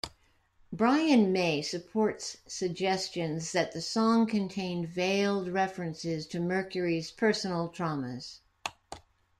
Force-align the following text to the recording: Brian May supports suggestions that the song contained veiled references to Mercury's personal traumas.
Brian 0.73 1.31
May 1.31 1.61
supports 1.61 2.37
suggestions 2.47 3.51
that 3.51 3.71
the 3.71 3.81
song 3.83 4.25
contained 4.25 4.87
veiled 4.89 5.49
references 5.49 6.25
to 6.25 6.39
Mercury's 6.39 7.11
personal 7.11 7.69
traumas. 7.69 8.39